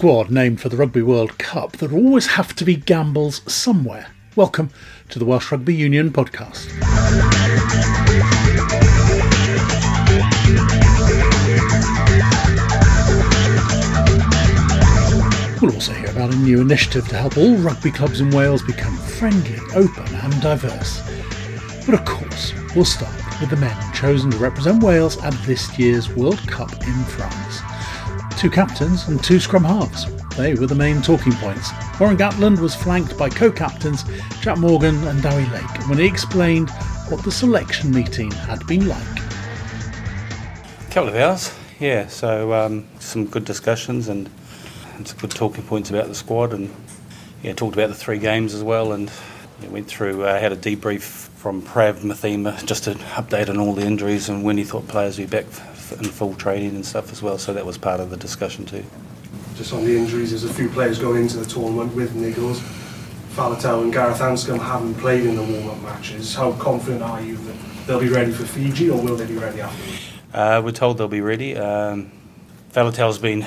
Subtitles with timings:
[0.00, 4.06] squad named for the Rugby World Cup, there always have to be gambles somewhere.
[4.34, 4.70] Welcome
[5.10, 6.70] to the Welsh Rugby Union podcast.
[15.60, 18.96] We'll also hear about a new initiative to help all rugby clubs in Wales become
[18.96, 21.02] friendly, open, and diverse.
[21.84, 26.08] But of course, we'll start with the men chosen to represent Wales at this year's
[26.08, 27.69] World Cup in France.
[28.40, 30.06] Two captains and two scrum halves.
[30.34, 31.72] They were the main talking points.
[32.00, 34.02] Warren Gatland was flanked by co-captains
[34.40, 36.70] Jac Morgan and Dewi Lake when he explained
[37.10, 39.18] what the selection meeting had been like.
[40.88, 42.06] A couple of hours, yeah.
[42.06, 44.30] So um, some good discussions and,
[44.96, 46.74] and some good talking points about the squad, and
[47.42, 49.10] yeah, talked about the three games as well, and
[49.68, 53.84] went through uh, had a debrief from Prav Mathema just to update on all the
[53.84, 55.46] injuries and when he thought players would be back
[55.92, 57.38] in full training and stuff as well.
[57.38, 58.84] So that was part of the discussion too.
[59.56, 62.58] Just on the injuries, there's a few players going into the tournament with niggles.
[63.34, 66.34] Faletau and Gareth Anscombe haven't played in the warm-up matches.
[66.34, 69.60] How confident are you that they'll be ready for Fiji, or will they be ready
[69.60, 70.10] afterwards?
[70.32, 71.56] Uh, we're told they'll be ready.
[71.56, 72.10] Um,
[72.72, 73.46] Faletau's been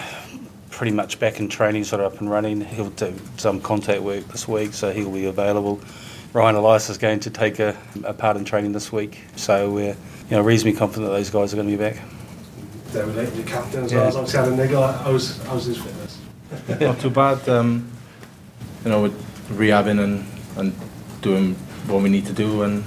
[0.70, 2.62] pretty much back in training, sort of up and running.
[2.62, 5.80] He'll do some contact work this week, so he'll be available.
[6.34, 9.96] Ryan Elias is going to take a, a part in training this week, so we're
[10.30, 11.98] you know reasonably confident that those guys are going to be back.
[12.94, 13.98] They're related to captain as Yeah.
[14.00, 14.08] well.
[14.10, 14.88] As obviously had a niggle.
[14.88, 16.20] How's, how's his fitness?
[16.80, 17.48] Not too bad.
[17.50, 17.90] Um,
[18.86, 20.26] you know, with rehabbing and,
[20.58, 20.74] and
[21.22, 21.56] doing
[21.88, 22.84] what we need to do and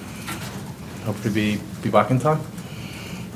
[1.04, 2.38] hopefully be, be back in time.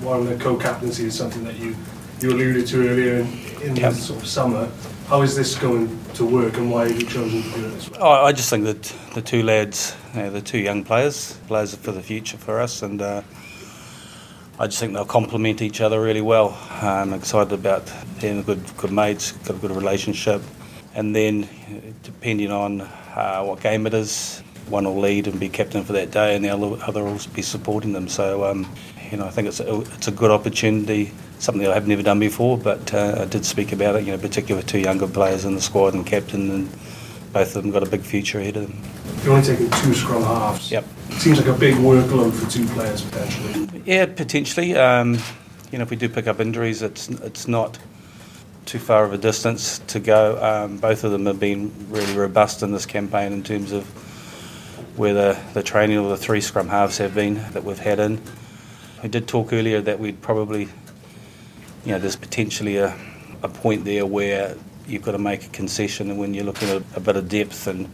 [0.03, 1.75] One of the co-captaincy is something that you,
[2.21, 3.27] you alluded to earlier in,
[3.63, 3.93] in Yep.
[3.93, 4.69] the sort of summer.
[5.09, 7.91] How is this going to work, and why have you chosen to do it this
[7.91, 7.98] way?
[7.98, 8.83] I, I just think that
[9.15, 12.83] the two lads, you know, the two young players, players for the future for us,
[12.83, 13.23] and uh,
[14.61, 16.55] I just think they'll complement each other really well.
[16.83, 17.90] I'm excited about
[18.20, 20.42] being good, good mates, got a good relationship,
[20.95, 21.48] and then
[22.02, 26.11] depending on uh, what game it is, one will lead and be captain for that
[26.11, 28.07] day, and the other, will be supporting them.
[28.07, 28.70] So, um,
[29.11, 32.18] you know, I think it's a, it's a good opportunity, something that I've never done
[32.18, 34.05] before, but uh, I did speak about it.
[34.05, 36.68] You know, particularly with two younger players in the squad and captain, and
[37.33, 38.83] both of them got a big future ahead of them.
[39.24, 40.70] You're only taking two scrum halves.
[40.70, 40.85] Yep.
[41.13, 43.83] Seems like a big workload for two players potentially.
[43.85, 44.77] Yeah, potentially.
[44.77, 45.18] Um,
[45.70, 47.79] you know, if we do pick up injuries, it's it's not
[48.67, 50.42] too far of a distance to go.
[50.42, 53.85] Um, both of them have been really robust in this campaign in terms of
[54.97, 58.20] where the, the training of the three scrum halves have been that we've had in.
[59.02, 60.68] We did talk earlier that we'd probably,
[61.85, 62.97] you know, there's potentially a,
[63.42, 64.57] a point there where
[64.90, 67.89] you've got to make a concession when you're looking at a bit of depth and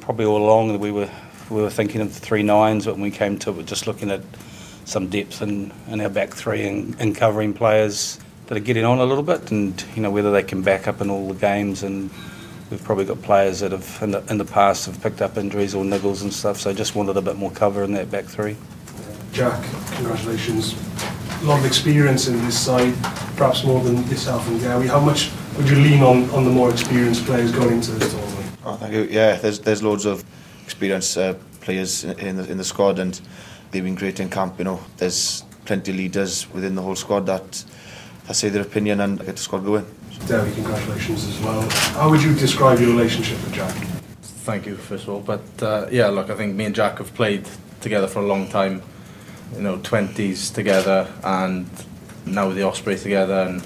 [0.00, 1.08] probably all along we were
[1.50, 4.22] we were thinking of three nines, but when we came to it, just looking at
[4.84, 8.98] some depth in, in our back three and, and covering players that are getting on
[8.98, 11.82] a little bit, and you know whether they can back up in all the games.
[11.82, 12.10] And
[12.70, 15.74] we've probably got players that have in the, in the past have picked up injuries
[15.74, 16.58] or niggles and stuff.
[16.58, 18.56] So just wanted a bit more cover in that back three.
[19.32, 19.62] Jac,
[19.96, 20.74] congratulations.
[21.42, 22.94] A lot of experience in this side,
[23.36, 24.86] perhaps more than yourself and Gary.
[24.86, 28.56] How much would you lean on, on the more experienced players going into this tournament?
[28.64, 29.02] Oh, thank you.
[29.04, 30.24] Yeah, there's there's loads of
[30.64, 33.20] experienced uh, players in, in the in the squad, and
[33.70, 34.58] they've been great in camp.
[34.58, 37.64] You know, there's plenty of leaders within the whole squad that
[38.26, 39.86] that say their opinion and get the squad going.
[40.26, 41.68] Dewi, congratulations as well.
[41.94, 43.74] How would you describe your relationship with Jac?
[44.44, 45.20] Thank you, first of all.
[45.20, 47.48] But uh, yeah, look, I think me and Jac have played
[47.80, 48.82] together for a long time.
[49.54, 51.68] You know, 20s together and
[52.24, 53.62] now with the Osprey together and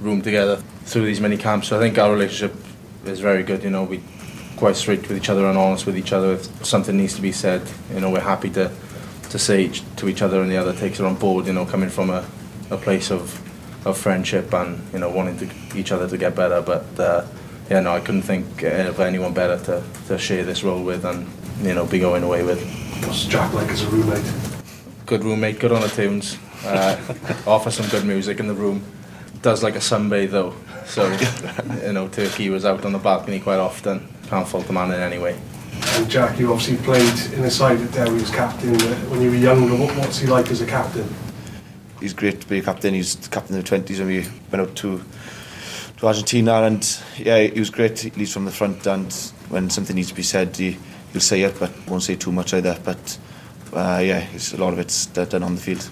[0.00, 1.68] room together through these many camps.
[1.68, 2.54] So I think our relationship
[3.04, 3.62] is very good.
[3.62, 4.02] You know, we
[4.56, 6.32] quite straight with each other and honest with each other.
[6.32, 7.62] If something needs to be said,
[7.92, 8.70] you know, we're happy to
[9.30, 11.46] to say each, to each other, and the other takes it on board.
[11.46, 12.26] You know, coming from a,
[12.70, 13.40] a place of
[13.86, 16.60] of friendship and you know wanting to each other to get better.
[16.60, 17.26] But uh,
[17.70, 21.26] yeah, no, I couldn't think of anyone better to, to share this role with and
[21.62, 22.60] you know be going away with.
[23.04, 24.32] What's Jac like as a roommate?
[25.06, 26.96] Good roommate, good on the tunes, uh,
[27.46, 28.82] offer some good music in the room.
[29.42, 30.54] Does like a sunbathe though,
[30.84, 31.10] so
[31.86, 34.06] you know Turkey was out on the balcony quite often.
[34.28, 35.40] Can't fault the man in any way.
[35.94, 39.30] And Jac, you obviously played in a side that Dewi was captain uh, when you
[39.30, 39.74] were younger.
[39.74, 41.08] What, what's he like as a captain?
[42.00, 42.92] He's great to be a captain.
[42.92, 45.02] He's the captain of the twenties when we went out to
[45.98, 47.98] to Argentina, and yeah, he was great.
[47.98, 49.12] He leads from the front, and
[49.48, 50.76] when something needs to be said, he
[51.12, 52.78] he'll say it, but won't say too much either.
[52.84, 53.18] But
[53.72, 55.90] uh, yeah, it's, a lot of it's done on the field.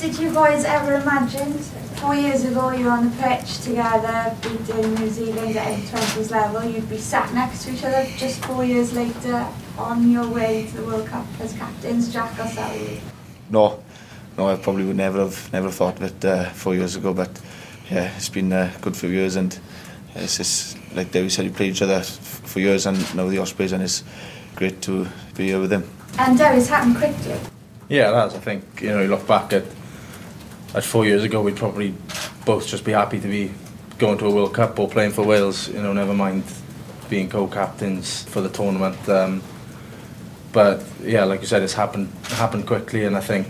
[0.00, 1.52] Did you boys ever imagine
[2.00, 6.64] four years ago you were on the pitch together beating New Zealand at M20s level,
[6.64, 10.76] you'd be sat next to each other just four years later on your way to
[10.78, 13.02] the World Cup as captains, Jac or Sally?
[13.50, 13.82] No,
[14.38, 17.12] no, I probably would never have never thought of it uh, four years ago.
[17.12, 17.38] But
[17.90, 19.58] yeah, it's been a good few years, and
[20.14, 23.36] it's just like Dewi said, we played each other f- for years, and now the
[23.36, 24.02] Ospreys, and it's
[24.56, 25.06] great to
[25.36, 25.84] be here with them.
[26.18, 27.38] And Dewi's happened quickly.
[27.90, 28.34] Yeah, it has.
[28.34, 29.64] I think you know, you look back at
[30.78, 31.94] four years ago, we'd probably
[32.44, 33.52] both just be happy to be
[33.98, 35.68] going to a World Cup or playing for Wales.
[35.68, 36.44] You know, never mind
[37.08, 39.08] being co-captains for the tournament.
[39.08, 39.42] Um,
[40.52, 43.46] but yeah, like you said, it's happened happened quickly, and I think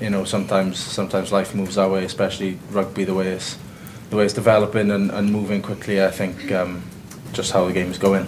[0.00, 3.58] you know sometimes sometimes life moves that way, especially rugby the way it's
[4.10, 6.04] the way it's developing and, and moving quickly.
[6.04, 6.82] I think um,
[7.32, 8.26] just how the game is going.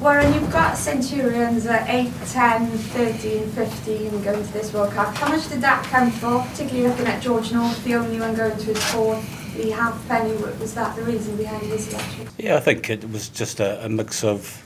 [0.00, 5.14] Warren, you've got Centurions at 8, 10, 13, 15 going to this World Cup.
[5.16, 8.58] How much did that count for, particularly looking at George North, the only one going
[8.58, 9.24] to his fourth?
[9.56, 12.28] The Halfpenny, was that the reason behind his selection?
[12.36, 14.62] Yeah, I think it was just a, a mix of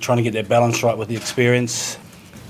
[0.00, 1.98] trying to get that balance right with the experience.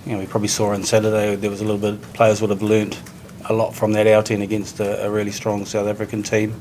[0.07, 2.63] You know, we probably saw on Saturday there was a little bit players would have
[2.63, 3.03] learnt
[3.47, 6.55] a lot from that outing against a, a really strong South African team.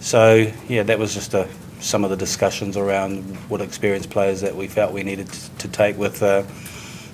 [0.00, 1.48] So yeah, that was just a,
[1.84, 5.68] some of the discussions around what experienced players that we felt we needed to, to
[5.68, 6.42] take with uh,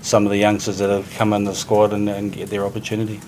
[0.02, 3.20] some of the youngsters that have come in the squad and, and get their opportunity.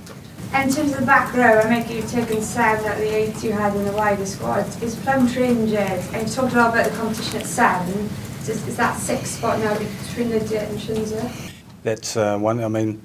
[0.53, 3.43] And in terms of the back row, I make you've taken out of the eight
[3.43, 4.67] you had in the wider squad.
[4.83, 5.79] Is Plumtree injured?
[6.15, 8.09] And you talked a lot about the competition at seven.
[8.41, 11.53] Is, is that sixth spot now between Lydiate and Shinza?
[11.83, 12.63] That's uh, one.
[12.63, 13.03] I mean,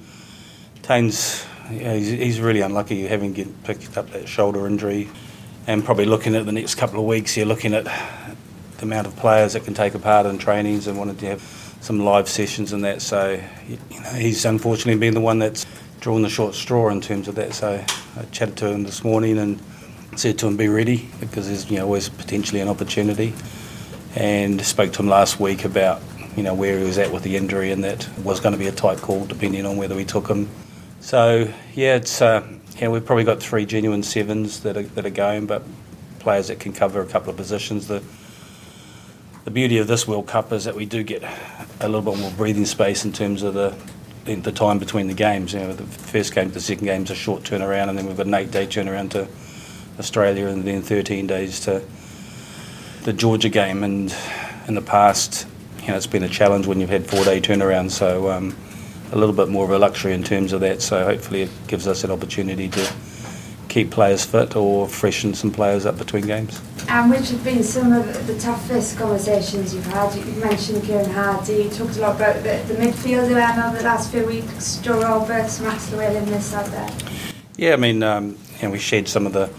[0.83, 5.09] Taine's yeah, he's, he's really unlucky having get, picked up that shoulder injury,
[5.67, 7.35] and probably looking at the next couple of weeks.
[7.35, 10.97] You're looking at the amount of players that can take a part in trainings and
[10.97, 11.41] wanted to have
[11.81, 13.01] some live sessions and that.
[13.01, 15.65] So you know, he's unfortunately been the one that's
[15.99, 17.53] drawn the short straw in terms of that.
[17.53, 17.83] So
[18.15, 19.59] I chatted to him this morning and
[20.15, 23.33] said to him, "Be ready because there's you know always potentially an opportunity."
[24.15, 26.01] And spoke to him last week about
[26.35, 28.67] you know where he was at with the injury and that was going to be
[28.67, 30.49] a tight call depending on whether we took him.
[31.07, 32.45] So yeah, it's uh,
[32.79, 35.63] yeah we've probably got three genuine sevens that are, that are going, but
[36.19, 37.87] players that can cover a couple of positions.
[37.87, 38.03] The
[39.45, 41.23] the beauty of this World Cup is that we do get
[41.79, 43.73] a little bit more breathing space in terms of the
[44.25, 45.53] the time between the games.
[45.53, 48.05] You know, the first game to the second game is a short turnaround, and then
[48.05, 49.29] we've got an eight-day turnaround to
[49.99, 51.81] Australia, and then 13 days to
[53.03, 53.81] the Georgia game.
[53.85, 54.13] And
[54.67, 55.47] in the past,
[55.83, 57.91] you know, it's been a challenge when you've had four-day turnarounds.
[57.91, 58.57] So um,
[59.11, 60.81] a little bit more of a luxury in terms of that.
[60.81, 62.93] So hopefully, it gives us an opportunity to
[63.69, 66.61] keep players fit or freshen some players up between games.
[66.89, 70.15] And which have been some of the toughest conversations you've had?
[70.15, 73.83] You mentioned Kieran Hardy, you talked a lot about the, the midfield dilemma over the
[73.83, 76.89] last few weeks, Joe Roberts, Max Llewellyn, this out there.
[77.57, 79.49] Yeah, I mean, um, you know, we shared some of the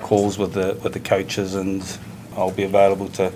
[0.00, 1.82] calls with the with the coaches, and
[2.36, 3.32] I'll be available to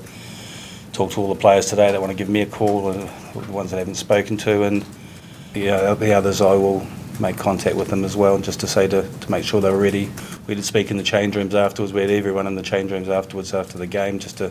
[0.93, 3.53] talk to all the players today that want to give me a call, and the
[3.53, 4.85] ones that I haven't spoken to, and
[5.53, 6.87] the, uh, the others I will
[7.21, 10.11] make contact with them as well, just to say to, to make sure they're ready.
[10.47, 11.93] We did speak in the change rooms afterwards.
[11.93, 14.51] We had everyone in the change rooms afterwards after the game, just to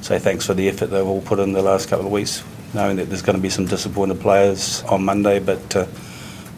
[0.00, 2.42] say thanks for the effort they've all put in the last couple of weeks,
[2.74, 5.84] knowing that there's going to be some disappointed players on Monday, but uh,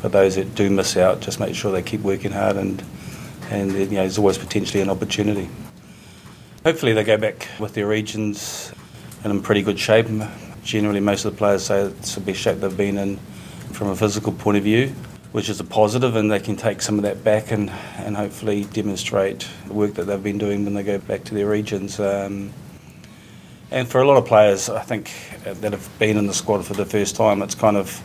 [0.00, 2.82] for those that do miss out, just make sure they keep working hard, and
[3.50, 5.48] and you know, there's always potentially an opportunity.
[6.64, 8.72] Hopefully, they go back with their regions
[9.24, 10.06] and in pretty good shape.
[10.62, 13.18] Generally, most of the players say it's the best shape they've been in
[13.72, 14.88] from a physical point of view,
[15.32, 18.64] which is a positive, and they can take some of that back and, and hopefully
[18.64, 21.98] demonstrate the work that they've been doing when they go back to their regions.
[22.00, 22.52] Um,
[23.70, 25.12] and for a lot of players, I think
[25.46, 28.00] uh, that have been in the squad for the first time, it's kind of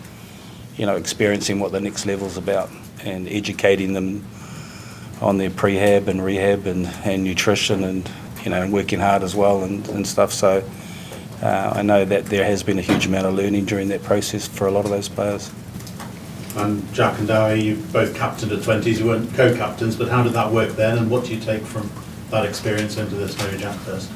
[0.77, 2.69] you know experiencing what the next level's about
[3.03, 4.25] and educating them
[5.21, 8.09] on their prehab and rehab and, and nutrition and
[8.43, 10.31] you know and working hard as well and, and stuff.
[10.31, 10.63] So
[11.41, 14.47] uh, I know that there has been a huge amount of learning during that process
[14.47, 15.51] for a lot of those players.
[16.55, 20.33] And Jac and Dewi, you both captained at 20s, you weren't co-captains, but how did
[20.33, 21.89] that work then and what do you take from
[22.29, 24.09] that experience into this maybe Jac first?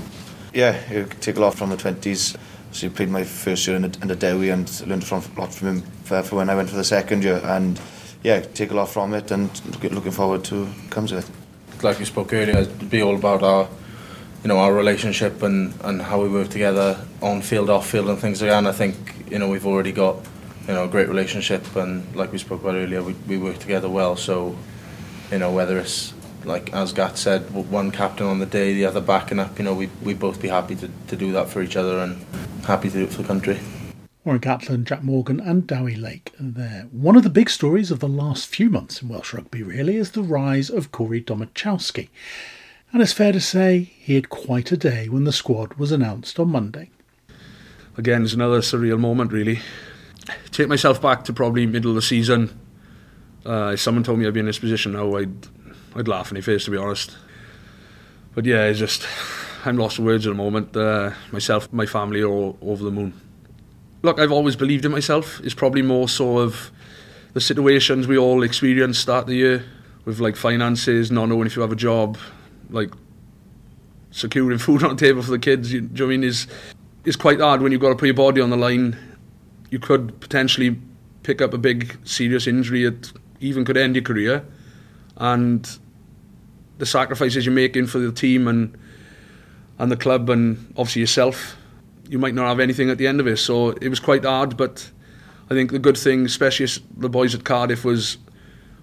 [0.53, 2.37] Yeah, you take a lot from the 20s.
[2.71, 5.39] So he played my first year in the, in the Dewi and learned from, a
[5.39, 7.41] lot from him for, for when I went for the second year.
[7.43, 7.79] And
[8.23, 9.49] yeah, take a lot from it and
[9.83, 11.83] looking forward to comes of it.
[11.83, 13.67] Like you spoke earlier, it'd be all about our
[14.43, 18.19] you know our relationship and, and how we work together on field, off field, and
[18.19, 18.57] things like that.
[18.57, 18.95] And I think
[19.29, 20.17] you know we've already got
[20.67, 23.89] you know a great relationship, and like we spoke about earlier, we, we work together
[23.89, 24.15] well.
[24.15, 24.55] So
[25.31, 26.13] you know whether it's
[26.45, 29.57] like as Gat said, one captain on the day, the other backing up.
[29.57, 32.23] You know we we both be happy to, to do that for each other and
[32.65, 33.59] happy to do it for the country.
[34.25, 36.87] Warren Gatland, Jac Morgan, and Dewi Lake there.
[36.91, 40.11] One of the big stories of the last few months in Welsh rugby, really, is
[40.11, 42.09] the rise of Corey Domachowski.
[42.91, 46.39] And it's fair to say he had quite a day when the squad was announced
[46.39, 46.89] on Monday.
[47.97, 49.59] Again, it's another surreal moment, really.
[50.51, 52.59] Take myself back to probably middle of the season.
[53.45, 55.47] Uh, if someone told me I'd be in this position now, I'd,
[55.95, 57.15] I'd laugh in their face, to be honest.
[58.33, 59.05] But yeah, it's just,
[59.65, 60.75] I'm lost for words at the moment.
[60.75, 63.13] Uh, myself, my family are over the moon.
[64.01, 65.39] Look, I've always believed in myself.
[65.43, 66.71] It's probably more sort of
[67.33, 69.65] the situations we all experience start the year
[70.05, 72.17] with like finances, not knowing if you have a job,
[72.69, 72.91] like
[74.11, 75.71] securing food on the table for the kids.
[75.71, 76.23] You, do you know I mean?
[76.23, 76.47] Is
[77.05, 78.97] is quite hard when you've got to put your body on the line.
[79.69, 80.77] You could potentially
[81.23, 84.45] pick up a big serious injury that even could end your career,
[85.17, 85.79] and
[86.77, 88.77] the sacrifices you're making for the team and
[89.77, 91.55] and the club and obviously yourself,
[92.09, 93.37] you might not have anything at the end of it.
[93.37, 94.89] So it was quite hard, but
[95.49, 98.17] I think the good thing, especially the boys at Cardiff, was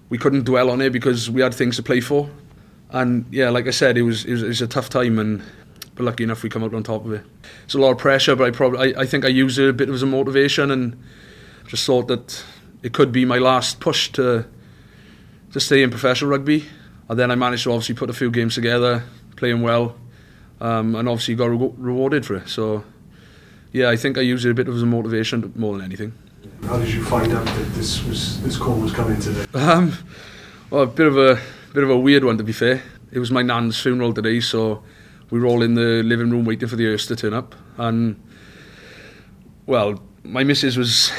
[0.09, 2.29] we couldn't dwell on it because we had things to play for.
[2.91, 5.43] And yeah, like I said, it was it was, it was a tough time, and
[5.95, 7.23] but lucky enough we come out on top of it.
[7.65, 9.73] It's a lot of pressure, but I probably I, I think I used it a
[9.73, 10.97] bit as a motivation and
[11.67, 12.43] just thought that
[12.83, 14.45] it could be my last push to
[15.51, 16.65] to stay in professional rugby.
[17.09, 19.03] And then I managed to obviously put a few games together,
[19.37, 19.95] playing well,
[20.59, 22.49] um, and obviously got re- rewarded for it.
[22.49, 22.83] So
[23.71, 26.13] yeah, I think I used it a bit as a motivation more than anything.
[26.63, 29.45] How did you find out that this was this call was coming today?
[29.53, 29.93] Um,
[30.69, 31.39] well, a bit of a
[31.77, 32.81] bit of a weird one to be fair.
[33.11, 34.81] It was my nan's funeral today, so
[35.29, 38.19] we were all in the living room waiting for the hearse to turn up, and
[39.67, 41.11] well, my missus was.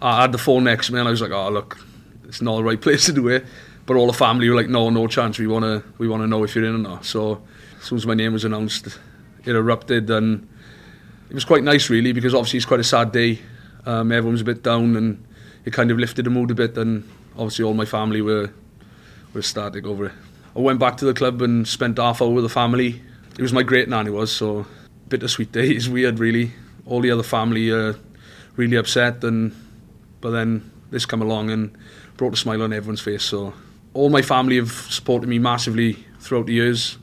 [0.00, 1.76] I had the phone next to me, and I was like, "Oh, look,
[2.24, 3.44] it's not the right place to do it."
[3.84, 5.38] But all the family were like, "No, no chance.
[5.38, 7.42] We wanna, we wanna know if you're in or not." So
[7.78, 8.98] as soon as my name was announced,
[9.44, 10.48] it erupted, and
[11.28, 13.40] it was quite nice, really, because obviously it's quite a sad day.
[13.84, 15.22] Um, everyone was a bit down, and
[15.66, 16.78] it kind of lifted the mood a bit.
[16.78, 18.48] And obviously, all my family were
[19.32, 20.12] were ecstatic over it.
[20.54, 23.00] I went back to the club and spent half hour with the family.
[23.38, 24.66] It was my great nan, it was, so
[25.08, 25.68] bittersweet day.
[25.70, 26.52] It's weird, really.
[26.86, 27.96] All the other family are
[28.56, 29.54] really upset, and
[30.20, 31.76] but then this come along and
[32.16, 33.24] brought a smile on everyone's face.
[33.24, 33.54] So
[33.94, 36.98] all my family have supported me massively throughout the years,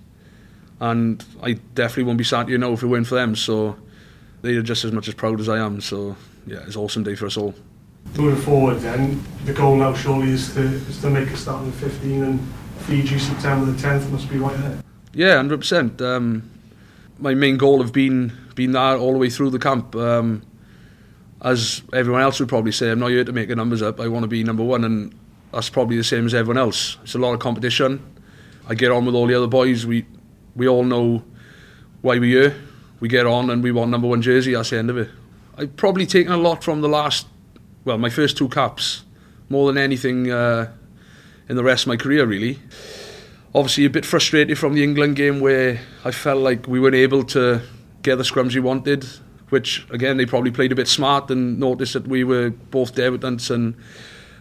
[0.80, 3.36] and I definitely won't be sad here now if it weren't for them.
[3.36, 3.78] So
[4.42, 5.82] they are just as much as proud as I am.
[5.82, 7.56] So yeah, it's an awesome day for us all.
[8.18, 11.66] Moving forward, then the goal now surely is to is to make a start on
[11.68, 12.40] the 15 and
[12.80, 14.84] Fiji September the 10th must be right there.
[15.14, 16.02] Yeah, hundred um, percent.
[17.20, 19.96] My main goal have been been that all the way through the camp.
[19.96, 20.44] Um,
[21.42, 24.00] as everyone else would probably say, I'm not here to make the numbers up.
[24.00, 25.18] I want to be number one, and
[25.54, 26.98] that's probably the same as everyone else.
[27.04, 28.04] It's a lot of competition.
[28.68, 29.86] I get on with all the other boys.
[29.86, 30.06] We
[30.56, 31.24] we all know
[32.02, 32.56] why we're here.
[33.00, 34.54] We get on and we want number one jersey.
[34.54, 35.10] That's the end of it.
[35.58, 37.28] I've probably taken a lot from the last
[37.86, 39.04] well, my first two caps,
[39.50, 40.72] more than anything uh,
[41.48, 42.60] in the rest of my career, really.
[43.56, 47.24] Obviously, a bit frustrated from the England game where I felt like we weren't able
[47.26, 47.62] to
[48.04, 49.06] get the scrums we wanted,
[49.50, 53.50] which, again, they probably played a bit smart and noticed that we were both debutants
[53.50, 53.76] and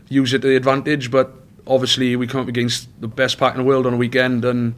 [0.09, 1.11] used it to the advantage.
[1.11, 1.33] But
[1.66, 4.75] obviously, we come up against the best pack in the world on a weekend, and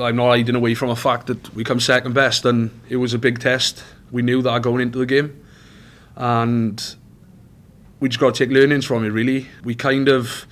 [0.00, 3.12] I'm not hiding away from the fact that we come second best, and it was
[3.12, 3.84] a big test.
[4.10, 5.44] We knew that going into the game.
[6.16, 6.96] And
[8.00, 9.08] we just got to take learnings from it.
[9.08, 10.46] Really, we kind of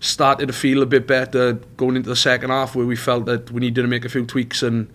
[0.00, 3.50] started to feel a bit better going into the second half, where we felt that
[3.50, 4.92] we needed to make a few tweaks and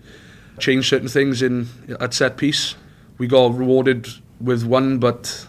[0.58, 1.68] change certain things in
[2.00, 2.74] at set piece.
[3.16, 4.08] We got rewarded
[4.40, 5.46] with one, but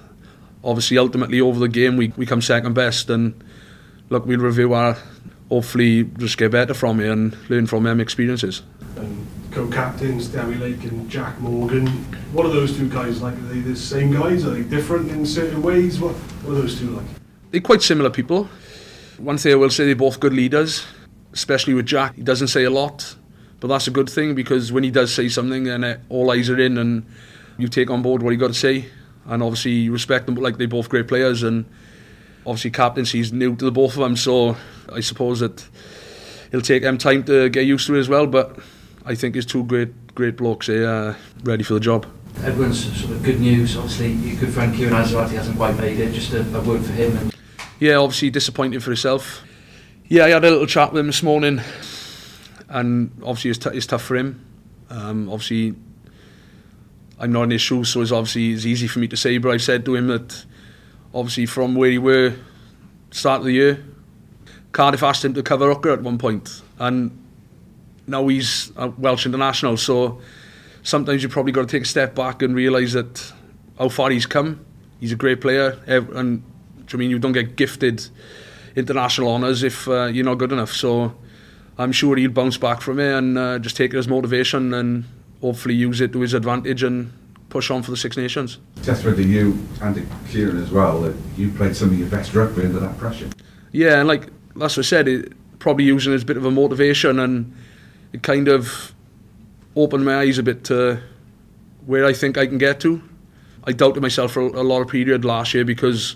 [0.63, 3.43] obviously ultimately over the game we, we come second best and
[4.09, 4.97] look we'll review our
[5.49, 8.61] hopefully just get better from it and learn from them experiences.
[8.95, 11.87] And co-captains Dewi Lake and Jac Morgan.
[12.33, 13.33] What are those two guys like?
[13.33, 14.45] Are they the same guys?
[14.45, 15.99] Are they different in certain ways?
[15.99, 16.15] What,
[16.49, 17.05] what are those two like?
[17.51, 18.49] They're quite similar people.
[19.17, 20.83] One thing I will say, they're both good leaders,
[21.31, 22.15] especially with Jac.
[22.15, 23.15] He doesn't say a lot,
[23.59, 26.59] but that's a good thing because when he does say something, then all eyes are
[26.59, 27.05] in and
[27.57, 28.85] you take on board what he got to say.
[29.25, 31.43] And obviously, you respect them, like they're both great players.
[31.43, 31.65] And
[32.47, 34.57] obviously, captaincy is new to the both of them, so
[34.91, 35.67] I suppose that
[36.47, 38.25] it'll take them time to get used to it as well.
[38.25, 38.57] But
[39.05, 42.07] I think it's two great, great blokes here, uh, ready for the job.
[42.43, 43.75] Everyone's sort of good news.
[43.75, 46.13] Obviously, your good friend Kieran Azarati hasn't quite made it.
[46.13, 47.17] Just a, a word for him.
[47.17, 47.35] And...
[47.79, 49.43] Yeah, obviously disappointing for himself.
[50.05, 51.61] Yeah, I had a little chat with him this morning,
[52.69, 54.45] and obviously it's, it's tough for him.
[54.89, 55.75] Um, obviously,
[57.19, 59.37] I'm not in his shoes, so it's obviously it's easy for me to say.
[59.37, 60.45] But I've said to him that
[61.13, 62.33] obviously from where he were
[63.11, 63.83] start of the year,
[64.71, 67.11] Cardiff asked him to cover Hooker at one point, and
[68.07, 70.21] now he's a Welsh international, so
[70.89, 73.31] sometimes you probably got to take a step back and realise that
[73.77, 74.65] how far he's come.
[74.99, 76.43] He's a great player, and
[76.91, 78.07] I mean you don't get gifted
[78.75, 80.71] international honours if uh, you're not good enough.
[80.71, 81.15] So
[81.77, 85.05] I'm sure he'll bounce back from it and uh, just take it as motivation and
[85.41, 87.13] hopefully use it to his advantage and
[87.49, 88.59] push on for the Six Nations.
[88.83, 89.95] Testament to you and
[90.27, 93.29] Keiron as well that you played some of your best rugby under that pressure.
[93.71, 96.45] Yeah, and like that's what I said, it, probably using it as a bit of
[96.45, 97.55] a motivation and
[98.11, 98.93] it kind of
[99.79, 101.01] opened my eyes a bit to
[101.85, 103.01] where I think I can get to.
[103.63, 106.15] I doubted myself for a, lot of period last year because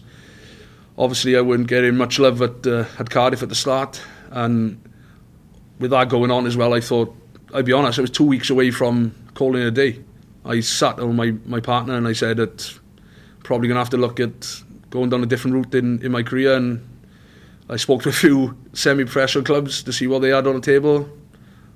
[0.98, 4.02] obviously I weren't getting much love at, uh, at Cardiff at the start.
[4.32, 4.82] And
[5.80, 7.16] with that going on as well, I thought,
[7.54, 10.04] I'd be honest, I was two weeks away from calling it a day.
[10.46, 12.80] I sat on my, my partner and I said that
[13.44, 16.24] probably going to have to look at going down a different route in, in my
[16.24, 16.56] career.
[16.56, 16.86] And
[17.70, 21.10] I spoke to a few semi-professional clubs to see what they had on the table.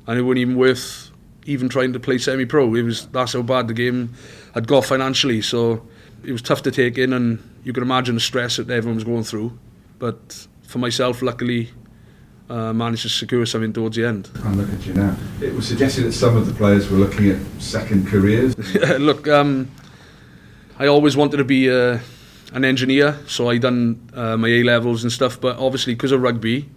[0.06, 1.07] And it wasn't even worth
[1.48, 2.76] even trying to play semi-pro.
[2.76, 4.14] It was that's how bad the game
[4.54, 5.42] had got financially.
[5.42, 5.88] So
[6.24, 9.04] it was tough to take in, and you can imagine the stress that everyone was
[9.06, 9.58] going through.
[9.98, 11.72] But for myself, luckily,
[12.50, 14.30] uh, managed to secure something towards the end.
[14.44, 15.16] And look at you now.
[15.42, 18.58] It was suggested that some of the players were looking at second careers.
[19.00, 19.72] look, um,
[20.78, 22.00] I always wanted to be uh,
[22.54, 25.40] an engineer, so I done uh, my A levels and stuff.
[25.40, 26.70] But obviously, because of rugby,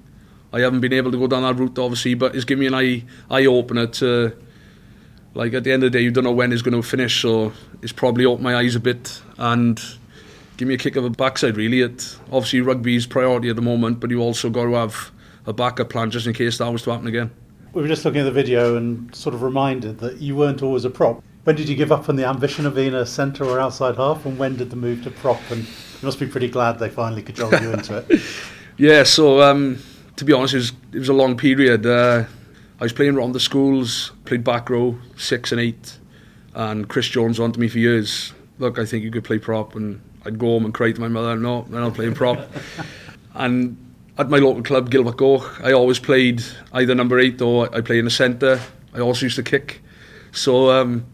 [0.52, 1.78] I haven't been able to go down that route.
[1.78, 4.36] Obviously, but it's given me an eye eye opener to
[5.34, 7.22] like at the end of the day, you don't know when it's going to finish,
[7.22, 9.80] so it's probably opened my eyes a bit and
[10.56, 11.56] give me a kick of the backside.
[11.56, 15.10] Really, it obviously rugby's priority at the moment, but you also got to have
[15.46, 17.30] a backup plan just in case that was to happen again.
[17.72, 20.84] We were just looking at the video and sort of reminded that you weren't always
[20.84, 21.22] a prop.
[21.44, 24.26] When did you give up on the ambition of being a centre or outside half,
[24.26, 25.40] and when did the move to prop?
[25.50, 28.20] And you must be pretty glad they finally cajoled you into it.
[28.76, 29.78] Yeah, so um,
[30.16, 31.84] to be honest, it was, it was a long period.
[31.84, 32.24] Uh,
[32.80, 35.98] I was playing around the schools, played back row, six and eight,
[36.54, 38.32] and Chris Jones wanted me for years.
[38.58, 41.08] Look, I think you could play prop, and I'd go home and cry to my
[41.08, 42.50] mother, no, I'm not playing prop.
[43.34, 43.76] and
[44.16, 48.06] at my local club, Glyncoch, I always played either number eight or I play in
[48.06, 48.58] the centre.
[48.94, 49.82] I also used to kick.
[50.32, 51.04] So, um,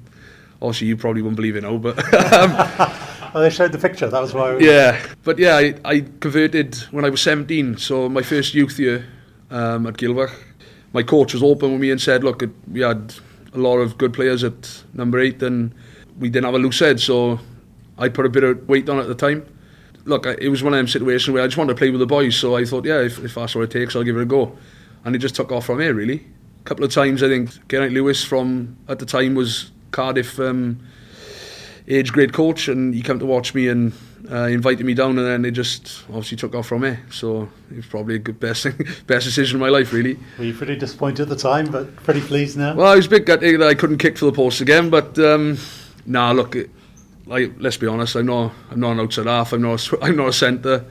[0.62, 1.99] obviously, you probably wouldn't believe it now, but.
[2.37, 4.52] Um, oh, they showed the picture, that was why.
[4.52, 4.64] Was...
[4.64, 9.04] Yeah, but yeah, I, I converted when I was 17, so my first youth year
[9.50, 10.30] um, at Gilbert
[10.92, 13.14] my coach was open with me and said, look, we had
[13.52, 15.75] a lot of good players at number eight and
[16.18, 17.38] we didn't have a loose head, so
[17.99, 19.46] I put a bit of weight on at the time.
[20.04, 22.06] Look, it was one of them situations where I just wanted to play with the
[22.06, 24.26] boys, so I thought, yeah, if, if that's what it takes, I'll give it a
[24.26, 24.56] go.
[25.04, 26.26] And it just took off from here, really.
[26.60, 30.80] A couple of times, I think, Geraint Lewis from, at the time, was Cardiff um,
[31.88, 33.92] age grade coach, and he came to watch me and
[34.30, 37.00] uh, invited me down, and then they just obviously took off from there.
[37.10, 38.75] So it was probably a good best thing,
[39.06, 40.18] best decision of my life, really.
[40.38, 42.75] Were you pretty disappointed at the time, but pretty pleased now?
[42.75, 45.18] Well, I was a bit gutted that I couldn't kick for the post again, but
[45.18, 45.58] um,
[46.04, 46.56] nah, look,
[47.26, 50.16] like let's be honest, I'm not, I'm not an outside half, I'm not, a, I'm
[50.16, 50.84] not a centre,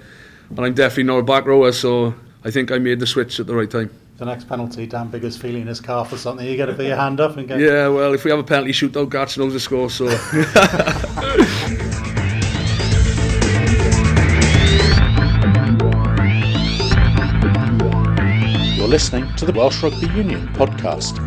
[0.50, 1.72] and I'm definitely not a back rower.
[1.72, 3.90] So I think I made the switch at the right time.
[4.18, 6.48] The next penalty, Dan Biggar's feeling his calf or something.
[6.48, 7.58] You got to put your hand up and go.
[7.58, 9.90] Yeah, well, if we have a penalty shootout, Gats knows the score.
[9.90, 10.06] So.
[18.78, 21.20] You're listening to the Welsh Rugby Union podcast.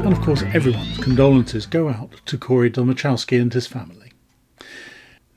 [0.00, 4.01] And of course, everyone's condolences go out to Corey Domachowski and his family.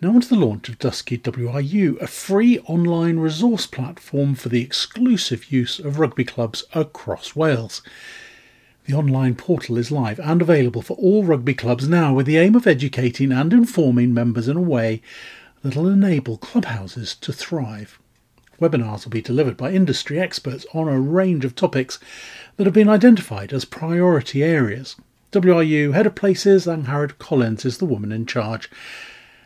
[0.06, 4.62] Now on to the launch of DYSGU WRU, a free online resource platform for the
[4.62, 7.82] exclusive use of rugby clubs across Wales.
[8.86, 12.54] The online portal is live and available for all rugby clubs now with the aim
[12.54, 15.02] of educating and informing members in a way
[15.64, 17.98] that'll enable clubhouses to thrive.
[18.62, 21.98] Webinars will be delivered by industry experts on a range of topics
[22.58, 24.98] that have been identified as priority areas.
[25.32, 28.70] WRU Head of Places Angharad Collins is the woman in charge,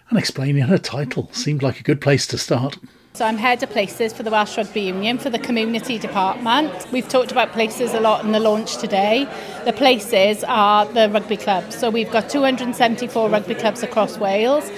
[0.09, 2.77] and explaining her title seemed like a good place to start.
[3.13, 6.71] So I'm head of places for the Welsh Rugby Union for the community department.
[6.91, 9.27] We've talked about places a lot in the launch today.
[9.65, 11.77] The places are the rugby clubs.
[11.77, 14.69] So we've got 274 rugby clubs across Wales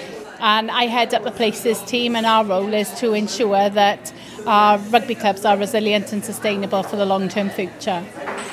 [0.41, 4.11] and I head up the Places team, and our role is to ensure that
[4.47, 8.03] our rugby clubs are resilient and sustainable for the long term future.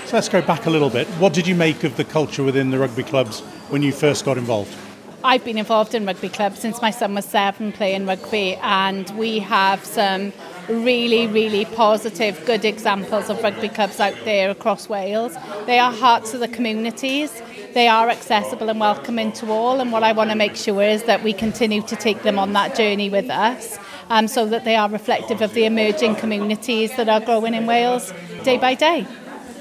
[0.05, 1.07] So let's go back a little bit.
[1.19, 4.37] What did you make of the culture within the rugby clubs when you first got
[4.37, 4.77] involved?
[5.25, 9.41] I've been involved in rugby clubs since my son was seven playing rugby, and we
[9.41, 10.33] have some
[10.69, 15.37] really, really positive, good examples of rugby clubs out there across Wales.
[15.67, 17.43] They are hearts of the communities.
[17.75, 21.03] They are accessible and welcoming to all, and what I want to make sure is
[21.05, 23.77] that we continue to take them on that journey with us
[24.11, 28.13] um, so that they are reflective of the emerging communities that are growing in Wales
[28.45, 29.05] day by day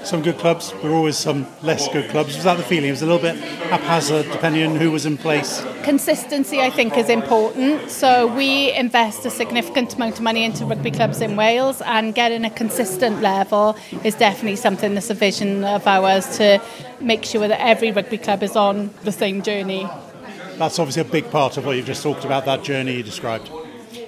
[0.04, 2.34] some good clubs, there were always some less good clubs.
[2.34, 2.88] Was that the feeling?
[2.88, 5.62] It was a little bit haphazard depending on who was in place.
[5.82, 7.90] Consistency, I think, is important.
[7.90, 12.44] So we invest a significant amount of money into rugby clubs in Wales, and getting
[12.44, 16.60] a consistent level is definitely something that's a vision of ours to
[17.00, 19.86] make sure that every rugby club is on the same journey.
[20.56, 23.50] That's obviously a big part of what you've just talked about, that journey you described.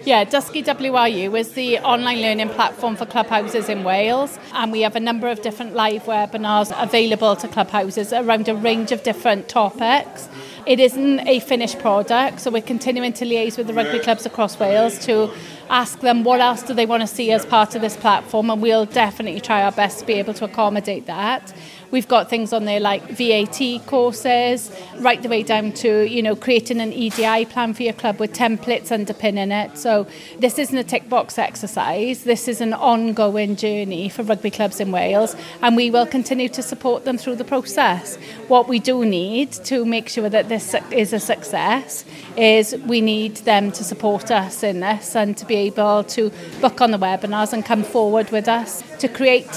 [0.07, 4.97] Yeah, DYSGU WRU is the online learning platform for clubhouses in Wales, and we have
[4.97, 10.27] a number of different live webinars available to clubhouses around a range of different topics.
[10.66, 14.59] It isn't a finished product, so we're continuing to liaise with the rugby clubs across
[14.59, 15.31] Wales to
[15.70, 18.61] ask them what else do they want to see as part of this platform, and
[18.61, 21.55] we'll definitely try our best to be able to accommodate that.
[21.90, 26.37] We've got things on there like VAT courses, right the way down to, you know,
[26.37, 29.77] creating an EDI plan for your club with templates underpinning it.
[29.77, 30.07] So
[30.38, 32.23] this isn't a tick box exercise.
[32.23, 36.62] This is an ongoing journey for rugby clubs in Wales and we will continue to
[36.62, 38.16] support them through the process.
[38.46, 42.05] What we do need to make sure that this is a success
[42.37, 46.81] is we need them to support us in this and to be able to book
[46.81, 49.49] on the webinars and come forward with us to create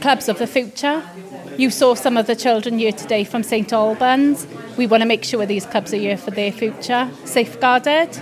[0.00, 1.02] clubs of the future
[1.58, 4.44] you saw some of the children here today from St Albans.
[4.76, 8.18] We want to make sure these clubs are here for their future, safeguarded.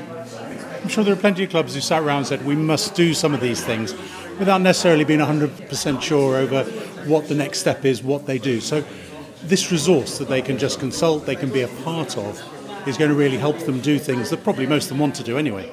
[0.82, 3.14] I'm sure there are plenty of clubs who sat around and said we must do
[3.14, 3.94] some of these things
[4.38, 6.64] without necessarily being 100% sure over
[7.06, 8.60] what the next step is, what they do.
[8.60, 8.84] So
[9.44, 12.40] this resource that they can just consult, they can be a part of,
[12.86, 15.22] is going to really help them do things that probably most of them want to
[15.22, 15.70] do anyway.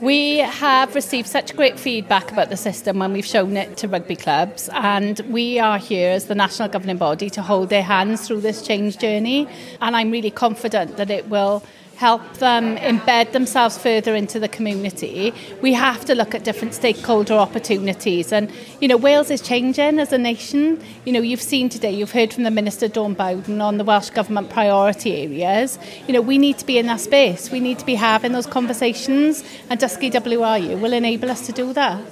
[0.00, 4.16] We have received such great feedback about the system when we've shown it to rugby
[4.16, 8.40] clubs, and we are here as the national governing body to hold their hands through
[8.40, 9.46] this change journey.
[9.80, 11.62] And I'm really confident that it will
[11.96, 17.34] help them embed themselves further into the community, we have to look at different stakeholder
[17.34, 18.32] opportunities.
[18.32, 18.50] And,
[18.80, 20.82] you know, Wales is changing as a nation.
[21.04, 24.10] You know, you've seen today, you've heard from the Minister Dawn Bowden on the Welsh
[24.10, 25.78] Government priority areas.
[26.06, 27.50] You know, we need to be in that space.
[27.50, 31.72] We need to be having those conversations, and DYSGU WRU will enable us to do
[31.72, 32.02] that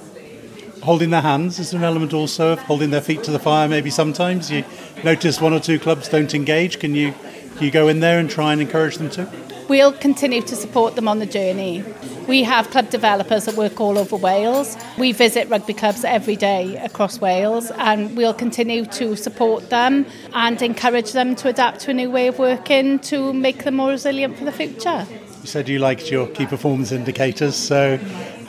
[0.83, 3.91] holding their hands is an element also of holding their feet to the fire maybe
[3.91, 4.65] sometimes you
[5.03, 7.13] notice one or two clubs don't engage can you
[7.59, 9.29] you go in there and try and encourage them to
[9.71, 11.81] We'll continue to support them on the journey.
[12.27, 14.75] We have club developers that work all over Wales.
[14.97, 20.61] We visit rugby clubs every day across Wales and we'll continue to support them and
[20.61, 24.37] encourage them to adapt to a new way of working to make them more resilient
[24.37, 25.07] for the future.
[25.39, 27.95] You said you liked your key performance indicators, so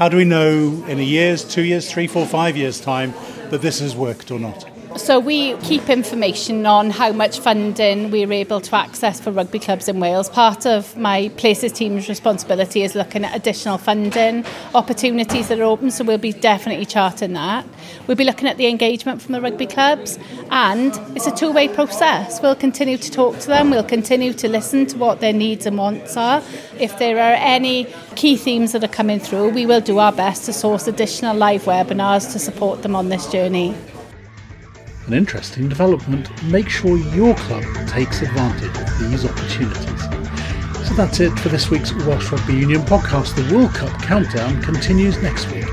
[0.01, 3.15] how do we know in a year's, two years, three, four, five years' time
[3.51, 4.72] that this has worked or not?
[4.97, 9.89] So we keep information on how much funding we're able to access for rugby clubs
[9.89, 10.29] in Wales.
[10.29, 15.91] Part of my Places team's responsibility is looking at additional funding opportunities that are open,
[15.91, 17.67] so we'll be definitely charting that.
[18.07, 20.19] We'll be looking at the engagement from the rugby clubs,
[20.51, 22.41] and it's a two-way process.
[22.43, 25.79] We'll continue to talk to them, we'll continue to listen to what their needs and
[25.79, 26.43] wants are.
[26.79, 30.45] If there are any key themes that are coming through, we will do our best
[30.45, 33.75] to source additional live webinars to support them on this journey
[35.07, 36.31] an interesting development.
[36.45, 40.03] Make sure your club takes advantage of these opportunities.
[40.89, 43.35] So that's it for this week's Welsh Rugby Union podcast.
[43.35, 45.67] The World Cup countdown continues next week.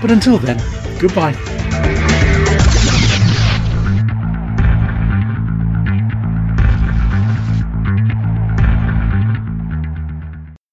[0.00, 0.58] But until then,
[0.98, 1.63] goodbye.